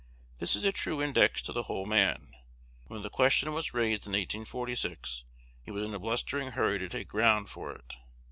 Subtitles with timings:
[0.39, 2.31] This is a true index to the whole man.
[2.85, 5.25] When the question was raised in 1846,
[5.61, 7.97] he was in a blustering hurry to take ground for it.